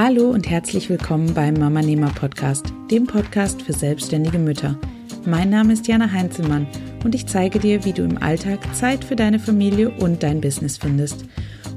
Hallo 0.00 0.30
und 0.30 0.48
herzlich 0.48 0.88
willkommen 0.90 1.34
beim 1.34 1.54
Mama 1.54 1.82
Nehmer 1.82 2.12
Podcast, 2.14 2.66
dem 2.88 3.08
Podcast 3.08 3.62
für 3.62 3.72
selbstständige 3.72 4.38
Mütter. 4.38 4.78
Mein 5.26 5.50
Name 5.50 5.72
ist 5.72 5.88
Jana 5.88 6.12
Heinzelmann 6.12 6.68
und 7.02 7.16
ich 7.16 7.26
zeige 7.26 7.58
dir, 7.58 7.84
wie 7.84 7.92
du 7.92 8.04
im 8.04 8.16
Alltag 8.22 8.60
Zeit 8.76 9.04
für 9.04 9.16
deine 9.16 9.40
Familie 9.40 9.90
und 9.90 10.22
dein 10.22 10.40
Business 10.40 10.78
findest. 10.78 11.24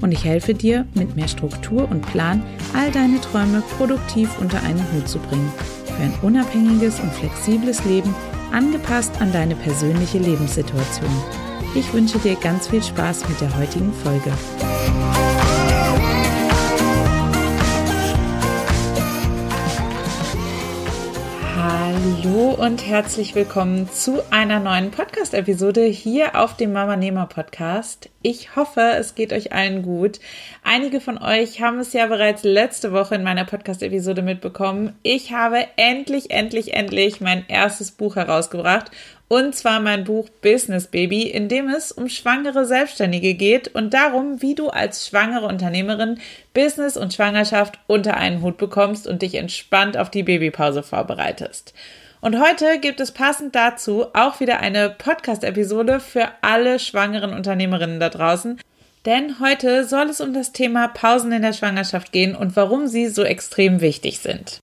Und 0.02 0.12
ich 0.12 0.24
helfe 0.24 0.54
dir, 0.54 0.86
mit 0.94 1.16
mehr 1.16 1.28
Struktur 1.28 1.90
und 1.90 2.06
Plan 2.12 2.44
all 2.76 2.92
deine 2.92 3.20
Träume 3.22 3.64
produktiv 3.76 4.30
unter 4.40 4.62
einen 4.62 4.86
Hut 4.94 5.10
zu 5.10 5.18
bringen. 5.18 5.52
Für 5.86 6.04
ein 6.04 6.14
unabhängiges 6.22 7.00
und 7.00 7.12
flexibles 7.14 7.84
Leben, 7.86 8.14
angepasst 8.52 9.20
an 9.20 9.34
deine 9.34 9.56
persönliche 9.56 10.20
Lebenssituation. 10.20 11.10
Ich 11.74 11.92
wünsche 11.92 12.20
dir 12.20 12.36
ganz 12.36 12.68
viel 12.68 12.84
Spaß 12.84 13.28
mit 13.30 13.42
der 13.42 13.58
heutigen 13.58 13.92
Folge. 13.92 14.32
Hallo 21.56 22.52
und 22.52 22.88
herzlich 22.88 23.36
willkommen 23.36 23.90
zu 23.90 24.22
einer 24.32 24.60
neuen 24.60 24.90
Podcast-Episode 24.90 25.84
hier 25.84 26.36
auf 26.42 26.56
dem 26.56 26.72
Mama 26.72 26.96
Nehmer 26.96 27.26
Podcast. 27.28 28.10
Ich 28.24 28.56
hoffe, 28.56 28.82
es 29.00 29.16
geht 29.16 29.34
euch 29.34 29.52
allen 29.52 29.82
gut. 29.82 30.20
Einige 30.64 31.02
von 31.02 31.18
euch 31.18 31.60
haben 31.60 31.80
es 31.80 31.92
ja 31.94 32.06
bereits 32.06 32.44
letzte 32.44 32.92
Woche 32.92 33.16
in 33.16 33.24
meiner 33.24 33.46
Podcast-Episode 33.46 34.22
mitbekommen. 34.22 34.96
Ich 35.02 35.32
habe 35.32 35.66
endlich, 35.76 36.30
endlich, 36.30 36.74
endlich 36.74 37.20
mein 37.20 37.46
erstes 37.48 37.90
Buch 37.90 38.18
herausgebracht 38.18 38.92
und 39.28 39.56
zwar 39.56 39.80
mein 39.80 40.04
Buch 40.04 40.30
Business 40.42 40.86
Baby, 40.86 41.24
in 41.24 41.48
dem 41.48 41.70
es 41.70 41.92
um 41.92 42.10
schwangere 42.10 42.66
Selbstständige 42.66 43.34
geht 43.34 43.70
und 43.74 43.94
darum, 43.94 44.44
wie 44.44 44.54
du 44.54 44.70
als 44.70 45.08
schwangere 45.08 45.48
Unternehmerin 45.48 46.20
Business 46.54 46.98
und 46.98 47.14
Schwangerschaft 47.14 47.80
unter 47.88 48.18
einen 48.18 48.44
Hut 48.44 48.58
bekommst 48.58 49.08
und 49.08 49.24
dich 49.24 49.34
entspannt 49.34 49.98
auf 49.98 50.12
die 50.12 50.24
Babypause 50.24 50.84
vorbereitest. 50.84 51.74
Und 52.22 52.40
heute 52.40 52.80
gibt 52.80 53.00
es 53.00 53.12
passend 53.12 53.56
dazu 53.56 54.06
auch 54.14 54.40
wieder 54.40 54.60
eine 54.60 54.92
Podcast-Episode 54.92 56.00
für 56.00 56.30
alle 56.42 56.78
schwangeren 56.78 57.34
Unternehmerinnen 57.34 58.00
da 58.00 58.10
draußen. 58.10 58.60
Denn 59.08 59.40
heute 59.40 59.86
soll 59.86 60.10
es 60.10 60.22
um 60.22 60.32
das 60.32 60.52
Thema 60.52 60.88
Pausen 60.88 61.32
in 61.32 61.42
der 61.42 61.54
Schwangerschaft 61.54 62.12
gehen 62.12 62.36
und 62.36 62.56
warum 62.56 62.86
sie 62.86 63.08
so 63.08 63.24
extrem 63.24 63.82
wichtig 63.82 64.20
sind. 64.20 64.60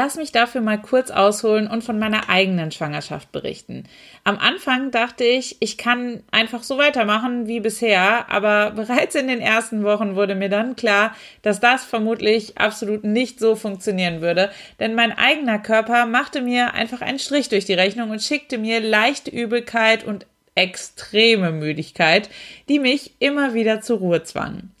Lass 0.00 0.14
mich 0.14 0.30
dafür 0.30 0.60
mal 0.60 0.80
kurz 0.80 1.10
ausholen 1.10 1.66
und 1.66 1.82
von 1.82 1.98
meiner 1.98 2.28
eigenen 2.28 2.70
Schwangerschaft 2.70 3.32
berichten. 3.32 3.82
Am 4.22 4.38
Anfang 4.38 4.92
dachte 4.92 5.24
ich, 5.24 5.56
ich 5.58 5.76
kann 5.76 6.22
einfach 6.30 6.62
so 6.62 6.78
weitermachen 6.78 7.48
wie 7.48 7.58
bisher, 7.58 8.30
aber 8.30 8.70
bereits 8.76 9.16
in 9.16 9.26
den 9.26 9.40
ersten 9.40 9.82
Wochen 9.82 10.14
wurde 10.14 10.36
mir 10.36 10.50
dann 10.50 10.76
klar, 10.76 11.16
dass 11.42 11.58
das 11.58 11.82
vermutlich 11.82 12.58
absolut 12.58 13.02
nicht 13.02 13.40
so 13.40 13.56
funktionieren 13.56 14.20
würde, 14.20 14.52
denn 14.78 14.94
mein 14.94 15.18
eigener 15.18 15.58
Körper 15.58 16.06
machte 16.06 16.42
mir 16.42 16.74
einfach 16.74 17.00
einen 17.00 17.18
Strich 17.18 17.48
durch 17.48 17.64
die 17.64 17.74
Rechnung 17.74 18.10
und 18.10 18.22
schickte 18.22 18.56
mir 18.56 18.78
leichte 18.78 19.32
Übelkeit 19.32 20.04
und 20.04 20.26
extreme 20.54 21.50
Müdigkeit, 21.50 22.30
die 22.68 22.78
mich 22.78 23.14
immer 23.18 23.52
wieder 23.52 23.80
zur 23.80 23.98
Ruhe 23.98 24.22
zwangen. 24.22 24.72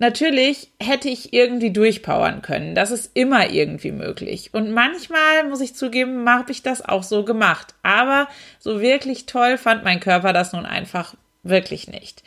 Natürlich 0.00 0.72
hätte 0.80 1.08
ich 1.08 1.32
irgendwie 1.32 1.72
durchpowern 1.72 2.40
können. 2.40 2.76
Das 2.76 2.92
ist 2.92 3.10
immer 3.14 3.50
irgendwie 3.50 3.90
möglich. 3.90 4.50
Und 4.52 4.70
manchmal, 4.70 5.48
muss 5.48 5.60
ich 5.60 5.74
zugeben, 5.74 6.28
habe 6.28 6.52
ich 6.52 6.62
das 6.62 6.82
auch 6.82 7.02
so 7.02 7.24
gemacht. 7.24 7.74
Aber 7.82 8.28
so 8.60 8.80
wirklich 8.80 9.26
toll 9.26 9.58
fand 9.58 9.82
mein 9.82 9.98
Körper 9.98 10.32
das 10.32 10.52
nun 10.52 10.66
einfach 10.66 11.14
wirklich 11.42 11.88
nicht. 11.88 12.22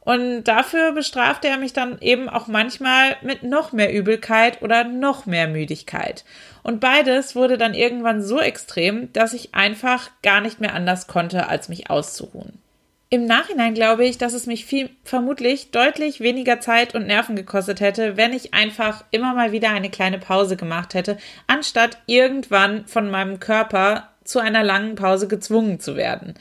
Und 0.00 0.44
dafür 0.44 0.92
bestrafte 0.92 1.48
er 1.48 1.56
mich 1.56 1.72
dann 1.72 2.00
eben 2.00 2.28
auch 2.28 2.46
manchmal 2.46 3.16
mit 3.22 3.42
noch 3.42 3.72
mehr 3.72 3.92
Übelkeit 3.92 4.62
oder 4.62 4.84
noch 4.84 5.26
mehr 5.26 5.48
Müdigkeit. 5.48 6.24
Und 6.62 6.78
beides 6.78 7.34
wurde 7.34 7.58
dann 7.58 7.74
irgendwann 7.74 8.22
so 8.22 8.40
extrem, 8.40 9.12
dass 9.12 9.32
ich 9.32 9.56
einfach 9.56 10.10
gar 10.22 10.40
nicht 10.40 10.60
mehr 10.60 10.74
anders 10.74 11.08
konnte, 11.08 11.48
als 11.48 11.68
mich 11.68 11.90
auszuruhen. 11.90 12.60
Im 13.08 13.24
Nachhinein 13.24 13.74
glaube 13.74 14.04
ich, 14.04 14.18
dass 14.18 14.32
es 14.32 14.46
mich 14.46 14.64
viel, 14.64 14.90
vermutlich 15.04 15.70
deutlich 15.70 16.20
weniger 16.20 16.58
Zeit 16.58 16.96
und 16.96 17.06
Nerven 17.06 17.36
gekostet 17.36 17.80
hätte, 17.80 18.16
wenn 18.16 18.32
ich 18.32 18.52
einfach 18.52 19.04
immer 19.12 19.32
mal 19.32 19.52
wieder 19.52 19.70
eine 19.70 19.90
kleine 19.90 20.18
Pause 20.18 20.56
gemacht 20.56 20.92
hätte, 20.94 21.16
anstatt 21.46 21.98
irgendwann 22.06 22.84
von 22.86 23.08
meinem 23.08 23.38
Körper 23.38 24.08
zu 24.24 24.40
einer 24.40 24.64
langen 24.64 24.96
Pause 24.96 25.28
gezwungen 25.28 25.78
zu 25.78 25.94
werden. 25.94 26.34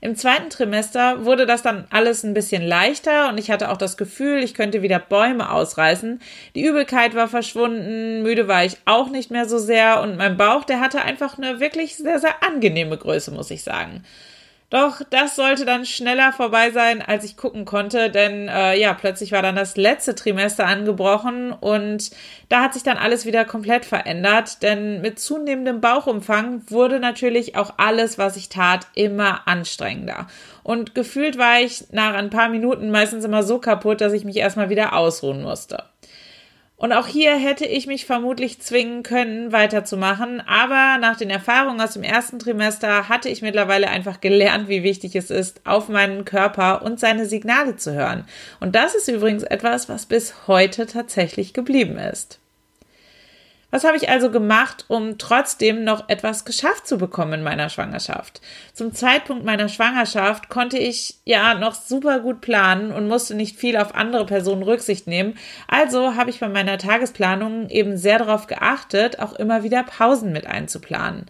Im 0.00 0.16
zweiten 0.16 0.50
Trimester 0.50 1.24
wurde 1.24 1.46
das 1.46 1.62
dann 1.62 1.86
alles 1.90 2.24
ein 2.24 2.34
bisschen 2.34 2.62
leichter 2.62 3.28
und 3.28 3.38
ich 3.38 3.52
hatte 3.52 3.70
auch 3.70 3.76
das 3.76 3.96
Gefühl, 3.96 4.42
ich 4.42 4.54
könnte 4.54 4.82
wieder 4.82 4.98
Bäume 4.98 5.52
ausreißen. 5.52 6.20
Die 6.56 6.64
Übelkeit 6.64 7.14
war 7.14 7.28
verschwunden, 7.28 8.22
müde 8.22 8.48
war 8.48 8.64
ich 8.64 8.76
auch 8.86 9.08
nicht 9.08 9.30
mehr 9.30 9.48
so 9.48 9.58
sehr 9.58 10.00
und 10.02 10.16
mein 10.16 10.36
Bauch, 10.36 10.64
der 10.64 10.80
hatte 10.80 11.02
einfach 11.02 11.38
eine 11.38 11.60
wirklich 11.60 11.96
sehr, 11.96 12.18
sehr 12.18 12.42
angenehme 12.42 12.96
Größe, 12.96 13.30
muss 13.30 13.52
ich 13.52 13.62
sagen. 13.62 14.02
Doch 14.70 15.00
das 15.08 15.34
sollte 15.34 15.64
dann 15.64 15.86
schneller 15.86 16.30
vorbei 16.30 16.70
sein, 16.70 17.00
als 17.00 17.24
ich 17.24 17.38
gucken 17.38 17.64
konnte, 17.64 18.10
denn 18.10 18.48
äh, 18.48 18.78
ja, 18.78 18.92
plötzlich 18.92 19.32
war 19.32 19.40
dann 19.40 19.56
das 19.56 19.78
letzte 19.78 20.14
Trimester 20.14 20.66
angebrochen 20.66 21.52
und 21.52 22.10
da 22.50 22.64
hat 22.64 22.74
sich 22.74 22.82
dann 22.82 22.98
alles 22.98 23.24
wieder 23.24 23.46
komplett 23.46 23.86
verändert, 23.86 24.62
denn 24.62 25.00
mit 25.00 25.18
zunehmendem 25.18 25.80
Bauchumfang 25.80 26.64
wurde 26.68 27.00
natürlich 27.00 27.56
auch 27.56 27.74
alles, 27.78 28.18
was 28.18 28.36
ich 28.36 28.50
tat, 28.50 28.86
immer 28.94 29.48
anstrengender. 29.48 30.26
Und 30.62 30.94
gefühlt 30.94 31.38
war 31.38 31.60
ich 31.60 31.84
nach 31.92 32.12
ein 32.12 32.28
paar 32.28 32.50
Minuten 32.50 32.90
meistens 32.90 33.24
immer 33.24 33.42
so 33.42 33.58
kaputt, 33.60 34.02
dass 34.02 34.12
ich 34.12 34.26
mich 34.26 34.36
erstmal 34.36 34.68
wieder 34.68 34.92
ausruhen 34.92 35.40
musste. 35.40 35.84
Und 36.80 36.92
auch 36.92 37.08
hier 37.08 37.36
hätte 37.36 37.66
ich 37.66 37.88
mich 37.88 38.06
vermutlich 38.06 38.60
zwingen 38.60 39.02
können, 39.02 39.50
weiterzumachen. 39.50 40.40
Aber 40.40 40.98
nach 41.00 41.16
den 41.16 41.28
Erfahrungen 41.28 41.80
aus 41.80 41.94
dem 41.94 42.04
ersten 42.04 42.38
Trimester 42.38 43.08
hatte 43.08 43.28
ich 43.28 43.42
mittlerweile 43.42 43.88
einfach 43.88 44.20
gelernt, 44.20 44.68
wie 44.68 44.84
wichtig 44.84 45.16
es 45.16 45.30
ist, 45.30 45.60
auf 45.66 45.88
meinen 45.88 46.24
Körper 46.24 46.82
und 46.82 47.00
seine 47.00 47.26
Signale 47.26 47.74
zu 47.74 47.94
hören. 47.94 48.24
Und 48.60 48.76
das 48.76 48.94
ist 48.94 49.08
übrigens 49.08 49.42
etwas, 49.42 49.88
was 49.88 50.06
bis 50.06 50.46
heute 50.46 50.86
tatsächlich 50.86 51.52
geblieben 51.52 51.98
ist. 51.98 52.38
Was 53.70 53.84
habe 53.84 53.98
ich 53.98 54.08
also 54.08 54.30
gemacht, 54.30 54.86
um 54.88 55.18
trotzdem 55.18 55.84
noch 55.84 56.08
etwas 56.08 56.46
geschafft 56.46 56.86
zu 56.86 56.96
bekommen 56.96 57.34
in 57.34 57.42
meiner 57.42 57.68
Schwangerschaft? 57.68 58.40
Zum 58.72 58.94
Zeitpunkt 58.94 59.44
meiner 59.44 59.68
Schwangerschaft 59.68 60.48
konnte 60.48 60.78
ich 60.78 61.16
ja 61.24 61.52
noch 61.52 61.74
super 61.74 62.20
gut 62.20 62.40
planen 62.40 62.92
und 62.92 63.08
musste 63.08 63.34
nicht 63.34 63.56
viel 63.58 63.76
auf 63.76 63.94
andere 63.94 64.24
Personen 64.24 64.62
Rücksicht 64.62 65.06
nehmen. 65.06 65.34
Also 65.66 66.14
habe 66.14 66.30
ich 66.30 66.40
bei 66.40 66.48
meiner 66.48 66.78
Tagesplanung 66.78 67.68
eben 67.68 67.98
sehr 67.98 68.18
darauf 68.18 68.46
geachtet, 68.46 69.18
auch 69.18 69.34
immer 69.34 69.62
wieder 69.62 69.82
Pausen 69.82 70.32
mit 70.32 70.46
einzuplanen. 70.46 71.26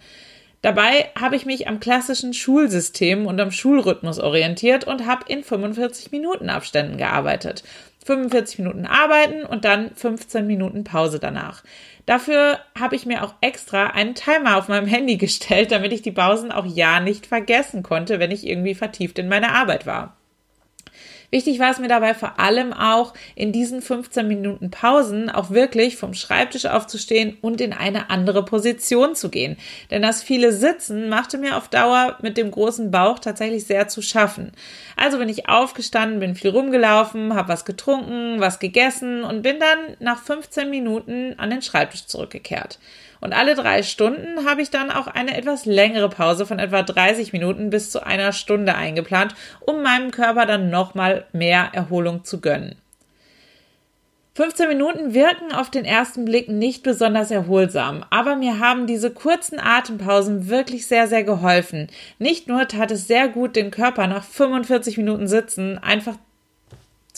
Dabei 0.62 1.10
habe 1.18 1.36
ich 1.36 1.46
mich 1.46 1.68
am 1.68 1.78
klassischen 1.78 2.34
Schulsystem 2.34 3.26
und 3.26 3.40
am 3.40 3.52
Schulrhythmus 3.52 4.18
orientiert 4.18 4.84
und 4.84 5.06
habe 5.06 5.24
in 5.28 5.44
45 5.44 6.10
Minuten 6.10 6.50
Abständen 6.50 6.98
gearbeitet. 6.98 7.62
45 8.08 8.60
Minuten 8.60 8.86
arbeiten 8.86 9.44
und 9.44 9.66
dann 9.66 9.90
15 9.94 10.46
Minuten 10.46 10.82
Pause 10.82 11.18
danach. 11.18 11.62
Dafür 12.06 12.58
habe 12.78 12.96
ich 12.96 13.04
mir 13.04 13.22
auch 13.22 13.34
extra 13.42 13.88
einen 13.88 14.14
Timer 14.14 14.56
auf 14.56 14.68
meinem 14.68 14.86
Handy 14.86 15.16
gestellt, 15.18 15.72
damit 15.72 15.92
ich 15.92 16.00
die 16.00 16.10
Pausen 16.10 16.50
auch 16.50 16.64
ja 16.64 17.00
nicht 17.00 17.26
vergessen 17.26 17.82
konnte, 17.82 18.18
wenn 18.18 18.30
ich 18.30 18.46
irgendwie 18.46 18.74
vertieft 18.74 19.18
in 19.18 19.28
meiner 19.28 19.54
Arbeit 19.54 19.84
war. 19.84 20.17
Wichtig 21.30 21.58
war 21.58 21.70
es 21.70 21.78
mir 21.78 21.88
dabei 21.88 22.14
vor 22.14 22.40
allem 22.40 22.72
auch, 22.72 23.12
in 23.34 23.52
diesen 23.52 23.82
15 23.82 24.26
Minuten 24.26 24.70
Pausen 24.70 25.28
auch 25.28 25.50
wirklich 25.50 25.98
vom 25.98 26.14
Schreibtisch 26.14 26.64
aufzustehen 26.64 27.36
und 27.42 27.60
in 27.60 27.74
eine 27.74 28.08
andere 28.08 28.44
Position 28.46 29.14
zu 29.14 29.28
gehen. 29.28 29.58
Denn 29.90 30.00
das 30.00 30.22
viele 30.22 30.52
Sitzen 30.52 31.10
machte 31.10 31.36
mir 31.36 31.58
auf 31.58 31.68
Dauer 31.68 32.16
mit 32.22 32.38
dem 32.38 32.50
großen 32.50 32.90
Bauch 32.90 33.18
tatsächlich 33.18 33.66
sehr 33.66 33.88
zu 33.88 34.00
schaffen. 34.00 34.52
Also 34.96 35.18
bin 35.18 35.28
ich 35.28 35.50
aufgestanden, 35.50 36.20
bin 36.20 36.34
viel 36.34 36.50
rumgelaufen, 36.50 37.34
habe 37.34 37.48
was 37.48 37.66
getrunken, 37.66 38.40
was 38.40 38.58
gegessen 38.58 39.22
und 39.22 39.42
bin 39.42 39.60
dann 39.60 39.96
nach 40.00 40.22
15 40.22 40.70
Minuten 40.70 41.34
an 41.36 41.50
den 41.50 41.60
Schreibtisch 41.60 42.06
zurückgekehrt. 42.06 42.78
Und 43.20 43.32
alle 43.32 43.54
drei 43.54 43.82
Stunden 43.82 44.46
habe 44.46 44.62
ich 44.62 44.70
dann 44.70 44.90
auch 44.90 45.06
eine 45.06 45.36
etwas 45.36 45.66
längere 45.66 46.08
Pause 46.08 46.46
von 46.46 46.58
etwa 46.58 46.82
30 46.82 47.32
Minuten 47.32 47.70
bis 47.70 47.90
zu 47.90 48.04
einer 48.04 48.32
Stunde 48.32 48.74
eingeplant, 48.74 49.34
um 49.60 49.82
meinem 49.82 50.10
Körper 50.10 50.46
dann 50.46 50.70
nochmal 50.70 51.26
mehr 51.32 51.70
Erholung 51.72 52.24
zu 52.24 52.40
gönnen. 52.40 52.76
15 54.38 54.68
Minuten 54.68 55.14
wirken 55.14 55.50
auf 55.50 55.68
den 55.68 55.84
ersten 55.84 56.24
Blick 56.24 56.48
nicht 56.48 56.84
besonders 56.84 57.32
erholsam, 57.32 58.04
aber 58.10 58.36
mir 58.36 58.60
haben 58.60 58.86
diese 58.86 59.10
kurzen 59.10 59.58
Atempausen 59.58 60.48
wirklich 60.48 60.86
sehr, 60.86 61.08
sehr 61.08 61.24
geholfen. 61.24 61.88
Nicht 62.20 62.46
nur 62.46 62.68
tat 62.68 62.92
es 62.92 63.08
sehr 63.08 63.26
gut, 63.26 63.56
den 63.56 63.72
Körper 63.72 64.06
nach 64.06 64.22
45 64.22 64.96
Minuten 64.96 65.26
Sitzen 65.26 65.78
einfach 65.78 66.14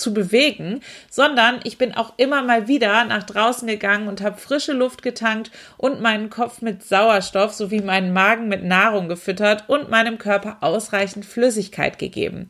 zu 0.01 0.15
bewegen, 0.15 0.81
sondern 1.11 1.61
ich 1.65 1.79
bin 1.79 1.95
auch 1.95 2.15
immer 2.17 2.43
mal 2.43 2.67
wieder 2.67 3.05
nach 3.05 3.23
draußen 3.23 3.69
gegangen 3.69 4.09
und 4.09 4.23
habe 4.23 4.41
frische 4.41 4.73
Luft 4.73 5.03
getankt 5.03 5.51
und 5.77 6.01
meinen 6.01 6.31
Kopf 6.31 6.63
mit 6.63 6.83
Sauerstoff 6.83 7.53
sowie 7.53 7.81
meinen 7.81 8.13
Magen 8.13 8.49
mit 8.49 8.65
Nahrung 8.65 9.09
gefüttert 9.09 9.69
und 9.69 9.91
meinem 9.91 10.19
Körper 10.19 10.59
ausreichend 10.61 11.25
Flüssigkeit 11.25 11.99
gegeben. 11.99 12.49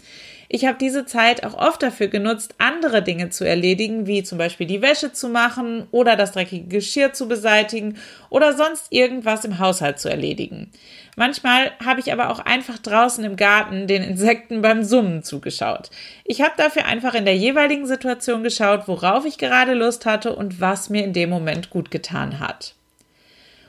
Ich 0.53 0.65
habe 0.65 0.79
diese 0.79 1.07
Zeit 1.07 1.45
auch 1.45 1.55
oft 1.55 1.81
dafür 1.81 2.09
genutzt, 2.09 2.57
andere 2.59 3.03
Dinge 3.03 3.31
zu 3.31 3.45
erledigen, 3.45 4.09
wie 4.09 4.25
zum 4.25 4.37
Beispiel 4.37 4.67
die 4.67 4.83
Wäsche 4.83 5.13
zu 5.13 5.29
machen 5.29 5.87
oder 5.93 6.17
das 6.17 6.33
dreckige 6.33 6.67
Geschirr 6.67 7.13
zu 7.13 7.29
beseitigen 7.29 7.99
oder 8.31 8.57
sonst 8.57 8.87
irgendwas 8.91 9.45
im 9.45 9.61
Haushalt 9.61 10.01
zu 10.01 10.09
erledigen. 10.09 10.73
Manchmal 11.21 11.73
habe 11.85 12.01
ich 12.01 12.15
aber 12.15 12.31
auch 12.31 12.39
einfach 12.39 12.79
draußen 12.79 13.23
im 13.25 13.37
Garten 13.37 13.87
den 13.87 14.03
Insekten 14.03 14.63
beim 14.63 14.83
Summen 14.83 15.23
zugeschaut. 15.23 15.91
Ich 16.25 16.41
habe 16.41 16.55
dafür 16.57 16.87
einfach 16.87 17.13
in 17.13 17.27
der 17.27 17.37
jeweiligen 17.37 17.87
Situation 17.87 18.43
geschaut, 18.43 18.89
worauf 18.89 19.27
ich 19.27 19.37
gerade 19.37 19.75
Lust 19.75 20.07
hatte 20.07 20.35
und 20.35 20.63
was 20.63 20.89
mir 20.89 21.05
in 21.05 21.13
dem 21.13 21.29
Moment 21.29 21.69
gut 21.69 21.91
getan 21.91 22.41
hat. 22.41 22.73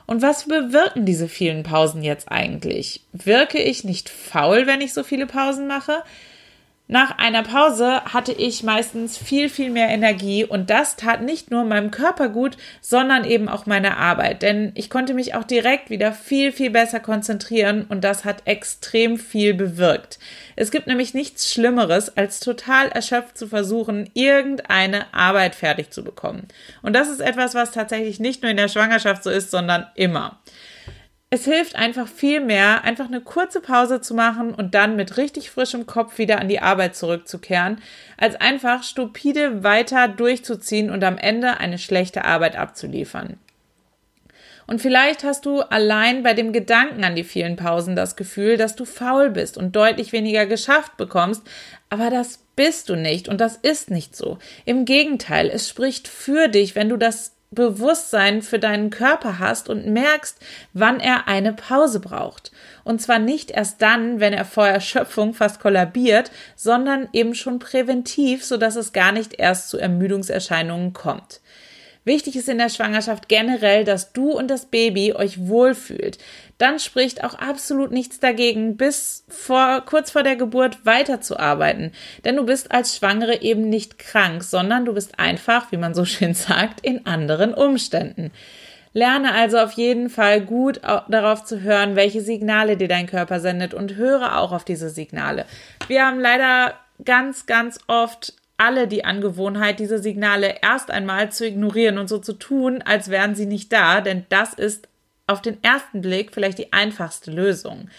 Und 0.06 0.22
was 0.22 0.44
bewirken 0.48 1.04
diese 1.04 1.28
vielen 1.28 1.62
Pausen 1.62 2.02
jetzt 2.02 2.32
eigentlich? 2.32 3.02
Wirke 3.12 3.58
ich 3.58 3.84
nicht 3.84 4.08
faul, 4.08 4.66
wenn 4.66 4.80
ich 4.80 4.94
so 4.94 5.04
viele 5.04 5.26
Pausen 5.26 5.66
mache? 5.66 6.02
Nach 6.88 7.16
einer 7.16 7.42
Pause 7.42 8.04
hatte 8.04 8.32
ich 8.32 8.64
meistens 8.64 9.16
viel, 9.16 9.48
viel 9.48 9.70
mehr 9.70 9.88
Energie 9.88 10.44
und 10.44 10.68
das 10.68 10.96
tat 10.96 11.22
nicht 11.22 11.50
nur 11.50 11.64
meinem 11.64 11.90
Körper 11.90 12.28
gut, 12.28 12.58
sondern 12.80 13.24
eben 13.24 13.48
auch 13.48 13.66
meiner 13.66 13.96
Arbeit, 13.96 14.42
denn 14.42 14.72
ich 14.74 14.90
konnte 14.90 15.14
mich 15.14 15.34
auch 15.34 15.44
direkt 15.44 15.90
wieder 15.90 16.12
viel, 16.12 16.52
viel 16.52 16.70
besser 16.70 17.00
konzentrieren 17.00 17.86
und 17.88 18.02
das 18.02 18.24
hat 18.24 18.42
extrem 18.46 19.16
viel 19.16 19.54
bewirkt. 19.54 20.18
Es 20.56 20.70
gibt 20.70 20.86
nämlich 20.86 21.14
nichts 21.14 21.50
Schlimmeres, 21.50 22.14
als 22.16 22.40
total 22.40 22.88
erschöpft 22.88 23.38
zu 23.38 23.46
versuchen, 23.46 24.10
irgendeine 24.12 25.14
Arbeit 25.14 25.54
fertig 25.54 25.90
zu 25.90 26.04
bekommen. 26.04 26.48
Und 26.82 26.94
das 26.94 27.08
ist 27.08 27.20
etwas, 27.20 27.54
was 27.54 27.70
tatsächlich 27.70 28.20
nicht 28.20 28.42
nur 28.42 28.50
in 28.50 28.56
der 28.58 28.68
Schwangerschaft 28.68 29.22
so 29.22 29.30
ist, 29.30 29.50
sondern 29.50 29.86
immer. 29.94 30.40
Es 31.34 31.46
hilft 31.46 31.76
einfach 31.76 32.08
viel 32.08 32.40
mehr, 32.40 32.84
einfach 32.84 33.06
eine 33.06 33.22
kurze 33.22 33.62
Pause 33.62 34.02
zu 34.02 34.12
machen 34.12 34.52
und 34.52 34.74
dann 34.74 34.96
mit 34.96 35.16
richtig 35.16 35.48
frischem 35.48 35.86
Kopf 35.86 36.18
wieder 36.18 36.38
an 36.38 36.48
die 36.50 36.60
Arbeit 36.60 36.94
zurückzukehren, 36.94 37.80
als 38.18 38.38
einfach 38.38 38.82
stupide 38.82 39.64
weiter 39.64 40.08
durchzuziehen 40.08 40.90
und 40.90 41.02
am 41.02 41.16
Ende 41.16 41.56
eine 41.56 41.78
schlechte 41.78 42.26
Arbeit 42.26 42.56
abzuliefern. 42.56 43.38
Und 44.66 44.82
vielleicht 44.82 45.24
hast 45.24 45.46
du 45.46 45.62
allein 45.62 46.22
bei 46.22 46.34
dem 46.34 46.52
Gedanken 46.52 47.02
an 47.02 47.16
die 47.16 47.24
vielen 47.24 47.56
Pausen 47.56 47.96
das 47.96 48.16
Gefühl, 48.16 48.58
dass 48.58 48.76
du 48.76 48.84
faul 48.84 49.30
bist 49.30 49.56
und 49.56 49.74
deutlich 49.74 50.12
weniger 50.12 50.44
geschafft 50.44 50.98
bekommst, 50.98 51.44
aber 51.88 52.10
das 52.10 52.40
bist 52.56 52.90
du 52.90 52.94
nicht 52.94 53.30
und 53.30 53.40
das 53.40 53.56
ist 53.56 53.90
nicht 53.90 54.14
so. 54.14 54.36
Im 54.66 54.84
Gegenteil, 54.84 55.48
es 55.48 55.66
spricht 55.66 56.08
für 56.08 56.48
dich, 56.48 56.74
wenn 56.74 56.90
du 56.90 56.98
das 56.98 57.32
Bewusstsein 57.52 58.42
für 58.42 58.58
deinen 58.58 58.90
Körper 58.90 59.38
hast 59.38 59.68
und 59.68 59.86
merkst, 59.86 60.38
wann 60.72 61.00
er 61.00 61.28
eine 61.28 61.52
Pause 61.52 62.00
braucht. 62.00 62.50
Und 62.82 63.00
zwar 63.00 63.18
nicht 63.18 63.50
erst 63.50 63.80
dann, 63.82 64.20
wenn 64.20 64.32
er 64.32 64.44
vor 64.44 64.66
Erschöpfung 64.66 65.34
fast 65.34 65.60
kollabiert, 65.60 66.30
sondern 66.56 67.08
eben 67.12 67.34
schon 67.34 67.58
präventiv, 67.58 68.44
sodass 68.44 68.76
es 68.76 68.92
gar 68.92 69.12
nicht 69.12 69.34
erst 69.38 69.68
zu 69.68 69.78
Ermüdungserscheinungen 69.78 70.94
kommt. 70.94 71.40
Wichtig 72.04 72.34
ist 72.34 72.48
in 72.48 72.58
der 72.58 72.68
Schwangerschaft 72.68 73.28
generell, 73.28 73.84
dass 73.84 74.12
du 74.12 74.32
und 74.32 74.48
das 74.48 74.66
Baby 74.66 75.12
euch 75.12 75.46
wohlfühlt. 75.46 76.18
Dann 76.58 76.80
spricht 76.80 77.22
auch 77.22 77.34
absolut 77.34 77.92
nichts 77.92 78.18
dagegen, 78.18 78.76
bis 78.76 79.24
vor, 79.28 79.82
kurz 79.86 80.10
vor 80.10 80.24
der 80.24 80.36
Geburt 80.36 80.84
weiterzuarbeiten. 80.84 81.92
Denn 82.24 82.36
du 82.36 82.44
bist 82.44 82.72
als 82.72 82.96
Schwangere 82.96 83.42
eben 83.42 83.68
nicht 83.68 83.98
krank, 83.98 84.42
sondern 84.42 84.84
du 84.84 84.94
bist 84.94 85.18
einfach, 85.20 85.70
wie 85.70 85.76
man 85.76 85.94
so 85.94 86.04
schön 86.06 86.34
sagt, 86.34 86.84
in 86.84 87.06
anderen 87.06 87.54
Umständen. 87.54 88.32
Lerne 88.94 89.32
also 89.32 89.58
auf 89.58 89.72
jeden 89.72 90.10
Fall 90.10 90.42
gut 90.42 90.80
darauf 90.82 91.44
zu 91.44 91.62
hören, 91.62 91.96
welche 91.96 92.20
Signale 92.20 92.76
dir 92.76 92.88
dein 92.88 93.06
Körper 93.06 93.40
sendet 93.40 93.72
und 93.72 93.94
höre 93.94 94.38
auch 94.38 94.52
auf 94.52 94.64
diese 94.64 94.90
Signale. 94.90 95.46
Wir 95.86 96.04
haben 96.04 96.20
leider 96.20 96.74
ganz, 97.02 97.46
ganz 97.46 97.78
oft 97.86 98.34
alle 98.62 98.86
die 98.86 99.04
Angewohnheit, 99.04 99.80
diese 99.80 99.98
Signale 99.98 100.54
erst 100.62 100.92
einmal 100.92 101.32
zu 101.32 101.44
ignorieren 101.44 101.98
und 101.98 102.08
so 102.08 102.18
zu 102.18 102.32
tun, 102.32 102.80
als 102.80 103.10
wären 103.10 103.34
sie 103.34 103.46
nicht 103.46 103.72
da, 103.72 104.00
denn 104.00 104.24
das 104.28 104.54
ist 104.54 104.88
auf 105.26 105.42
den 105.42 105.62
ersten 105.64 106.00
Blick 106.00 106.32
vielleicht 106.32 106.58
die 106.58 106.72
einfachste 106.72 107.32
Lösung. 107.32 107.90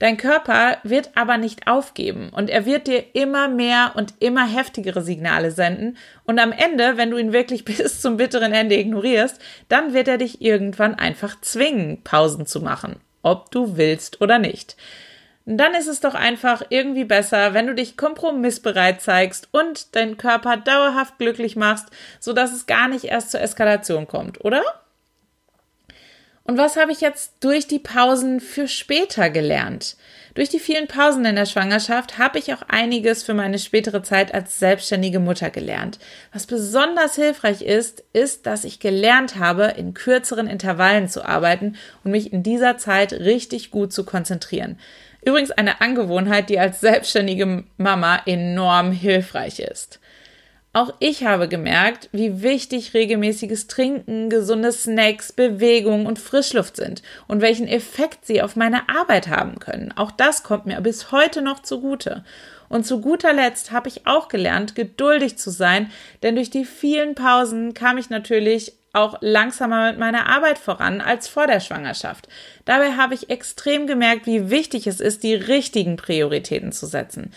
Dein 0.00 0.18
Körper 0.18 0.76
wird 0.82 1.12
aber 1.14 1.38
nicht 1.38 1.66
aufgeben 1.66 2.28
und 2.28 2.50
er 2.50 2.66
wird 2.66 2.88
dir 2.88 3.14
immer 3.14 3.48
mehr 3.48 3.92
und 3.94 4.12
immer 4.18 4.46
heftigere 4.46 5.00
Signale 5.00 5.50
senden 5.50 5.96
und 6.24 6.38
am 6.38 6.52
Ende, 6.52 6.98
wenn 6.98 7.10
du 7.10 7.16
ihn 7.16 7.32
wirklich 7.32 7.64
bis 7.66 8.02
zum 8.02 8.18
bitteren 8.18 8.52
Ende 8.52 8.76
ignorierst, 8.76 9.40
dann 9.70 9.94
wird 9.94 10.08
er 10.08 10.18
dich 10.18 10.42
irgendwann 10.42 10.94
einfach 10.94 11.40
zwingen, 11.40 12.02
Pausen 12.02 12.44
zu 12.44 12.60
machen, 12.60 12.96
ob 13.22 13.50
du 13.50 13.78
willst 13.78 14.20
oder 14.20 14.38
nicht 14.38 14.76
dann 15.44 15.74
ist 15.74 15.88
es 15.88 16.00
doch 16.00 16.14
einfach 16.14 16.62
irgendwie 16.68 17.04
besser, 17.04 17.54
wenn 17.54 17.66
du 17.66 17.74
dich 17.74 17.96
kompromissbereit 17.96 19.00
zeigst 19.00 19.48
und 19.50 19.94
deinen 19.96 20.16
Körper 20.16 20.56
dauerhaft 20.56 21.18
glücklich 21.18 21.56
machst, 21.56 21.88
sodass 22.20 22.52
es 22.52 22.66
gar 22.66 22.88
nicht 22.88 23.04
erst 23.04 23.30
zur 23.30 23.40
Eskalation 23.40 24.06
kommt, 24.06 24.44
oder? 24.44 24.62
Und 26.44 26.58
was 26.58 26.76
habe 26.76 26.90
ich 26.90 27.00
jetzt 27.00 27.34
durch 27.40 27.68
die 27.68 27.78
Pausen 27.78 28.40
für 28.40 28.66
später 28.66 29.30
gelernt? 29.30 29.96
Durch 30.34 30.48
die 30.48 30.58
vielen 30.58 30.88
Pausen 30.88 31.24
in 31.24 31.36
der 31.36 31.46
Schwangerschaft 31.46 32.18
habe 32.18 32.38
ich 32.38 32.52
auch 32.52 32.62
einiges 32.66 33.22
für 33.22 33.34
meine 33.34 33.58
spätere 33.58 34.02
Zeit 34.02 34.34
als 34.34 34.58
selbstständige 34.58 35.20
Mutter 35.20 35.50
gelernt. 35.50 35.98
Was 36.32 36.46
besonders 36.46 37.14
hilfreich 37.16 37.62
ist, 37.62 38.02
ist, 38.12 38.46
dass 38.46 38.64
ich 38.64 38.80
gelernt 38.80 39.36
habe, 39.36 39.74
in 39.76 39.94
kürzeren 39.94 40.48
Intervallen 40.48 41.08
zu 41.08 41.24
arbeiten 41.24 41.76
und 42.02 42.10
mich 42.10 42.32
in 42.32 42.42
dieser 42.42 42.76
Zeit 42.76 43.12
richtig 43.12 43.70
gut 43.70 43.92
zu 43.92 44.04
konzentrieren. 44.04 44.78
Übrigens 45.24 45.52
eine 45.52 45.80
Angewohnheit, 45.80 46.50
die 46.50 46.58
als 46.58 46.80
selbstständige 46.80 47.64
Mama 47.76 48.20
enorm 48.26 48.92
hilfreich 48.92 49.60
ist. 49.60 50.00
Auch 50.74 50.94
ich 51.00 51.24
habe 51.24 51.48
gemerkt, 51.48 52.08
wie 52.12 52.40
wichtig 52.40 52.94
regelmäßiges 52.94 53.66
Trinken, 53.66 54.30
gesunde 54.30 54.72
Snacks, 54.72 55.30
Bewegung 55.30 56.06
und 56.06 56.18
Frischluft 56.18 56.76
sind 56.76 57.02
und 57.28 57.42
welchen 57.42 57.68
Effekt 57.68 58.24
sie 58.24 58.40
auf 58.40 58.56
meine 58.56 58.88
Arbeit 58.88 59.28
haben 59.28 59.58
können. 59.58 59.92
Auch 59.96 60.10
das 60.10 60.42
kommt 60.42 60.64
mir 60.64 60.80
bis 60.80 61.12
heute 61.12 61.42
noch 61.42 61.60
zugute. 61.60 62.24
Und 62.70 62.86
zu 62.86 63.02
guter 63.02 63.34
Letzt 63.34 63.70
habe 63.70 63.88
ich 63.88 64.06
auch 64.06 64.28
gelernt, 64.28 64.74
geduldig 64.74 65.36
zu 65.36 65.50
sein, 65.50 65.90
denn 66.22 66.36
durch 66.36 66.48
die 66.48 66.64
vielen 66.64 67.14
Pausen 67.14 67.74
kam 67.74 67.98
ich 67.98 68.08
natürlich 68.08 68.72
auch 68.92 69.18
langsamer 69.20 69.90
mit 69.90 69.98
meiner 69.98 70.26
Arbeit 70.26 70.58
voran 70.58 71.00
als 71.00 71.28
vor 71.28 71.46
der 71.46 71.60
Schwangerschaft. 71.60 72.28
Dabei 72.64 72.92
habe 72.92 73.14
ich 73.14 73.30
extrem 73.30 73.86
gemerkt, 73.86 74.26
wie 74.26 74.50
wichtig 74.50 74.86
es 74.86 75.00
ist, 75.00 75.22
die 75.22 75.34
richtigen 75.34 75.96
Prioritäten 75.96 76.72
zu 76.72 76.86
setzen. 76.86 77.32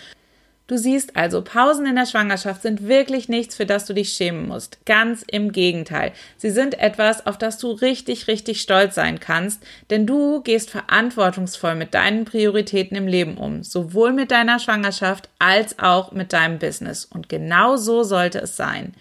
Du 0.67 0.77
siehst 0.77 1.15
also, 1.15 1.43
Pausen 1.43 1.85
in 1.85 1.95
der 1.95 2.07
Schwangerschaft 2.07 2.63
sind 2.63 2.87
wirklich 2.87 3.29
nichts, 3.29 3.55
für 3.55 3.67
das 3.67 3.85
du 3.85 3.93
dich 3.93 4.13
schämen 4.13 4.47
musst. 4.47 4.83
Ganz 4.87 5.23
im 5.29 5.51
Gegenteil. 5.51 6.11
Sie 6.37 6.49
sind 6.49 6.79
etwas, 6.79 7.27
auf 7.27 7.37
das 7.37 7.59
du 7.59 7.69
richtig, 7.71 8.27
richtig 8.27 8.61
stolz 8.61 8.95
sein 8.95 9.19
kannst, 9.19 9.61
denn 9.91 10.07
du 10.07 10.41
gehst 10.41 10.71
verantwortungsvoll 10.71 11.75
mit 11.75 11.93
deinen 11.93 12.25
Prioritäten 12.25 12.97
im 12.97 13.05
Leben 13.05 13.37
um, 13.37 13.61
sowohl 13.61 14.11
mit 14.11 14.31
deiner 14.31 14.57
Schwangerschaft 14.57 15.29
als 15.37 15.77
auch 15.77 16.13
mit 16.13 16.33
deinem 16.33 16.57
Business. 16.57 17.05
Und 17.05 17.29
genau 17.29 17.77
so 17.77 18.01
sollte 18.01 18.39
es 18.39 18.57
sein. 18.57 18.95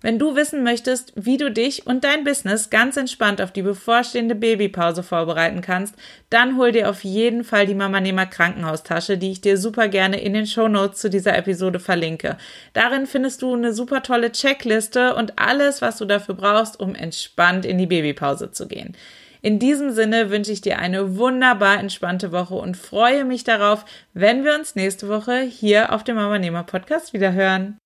Wenn 0.00 0.20
du 0.20 0.36
wissen 0.36 0.62
möchtest, 0.62 1.12
wie 1.16 1.38
du 1.38 1.50
dich 1.50 1.88
und 1.88 2.04
dein 2.04 2.22
Business 2.22 2.70
ganz 2.70 2.96
entspannt 2.96 3.40
auf 3.40 3.50
die 3.50 3.62
bevorstehende 3.62 4.36
Babypause 4.36 5.02
vorbereiten 5.02 5.60
kannst, 5.60 5.96
dann 6.30 6.56
hol 6.56 6.70
dir 6.70 6.88
auf 6.88 7.02
jeden 7.02 7.42
Fall 7.42 7.66
die 7.66 7.74
Mama 7.74 8.00
Nehmer 8.00 8.26
Krankenhaustasche, 8.26 9.18
die 9.18 9.32
ich 9.32 9.40
dir 9.40 9.58
super 9.58 9.88
gerne 9.88 10.20
in 10.20 10.34
den 10.34 10.46
Show 10.46 10.68
Notes 10.68 11.00
zu 11.00 11.10
dieser 11.10 11.36
Episode 11.36 11.80
verlinke. 11.80 12.36
Darin 12.74 13.06
findest 13.06 13.42
du 13.42 13.52
eine 13.52 13.72
super 13.72 14.04
tolle 14.04 14.30
Checkliste 14.30 15.16
und 15.16 15.36
alles, 15.36 15.82
was 15.82 15.98
du 15.98 16.04
dafür 16.04 16.36
brauchst, 16.36 16.78
um 16.78 16.94
entspannt 16.94 17.66
in 17.66 17.76
die 17.76 17.86
Babypause 17.86 18.52
zu 18.52 18.68
gehen. 18.68 18.96
In 19.42 19.58
diesem 19.58 19.90
Sinne 19.90 20.30
wünsche 20.30 20.52
ich 20.52 20.60
dir 20.60 20.78
eine 20.78 21.16
wunderbar 21.16 21.80
entspannte 21.80 22.30
Woche 22.30 22.54
und 22.54 22.76
freue 22.76 23.24
mich 23.24 23.42
darauf, 23.42 23.84
wenn 24.14 24.44
wir 24.44 24.54
uns 24.54 24.76
nächste 24.76 25.08
Woche 25.08 25.40
hier 25.40 25.92
auf 25.92 26.04
dem 26.04 26.16
Mama 26.16 26.38
Nehmer 26.38 26.62
Podcast 26.62 27.12
wieder 27.12 27.32
hören. 27.32 27.78